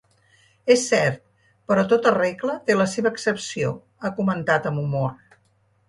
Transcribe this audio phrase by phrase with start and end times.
[0.75, 1.19] És cert,
[1.73, 3.71] però tota regla té la seva excepció,
[4.09, 5.39] ha comentat amb humor.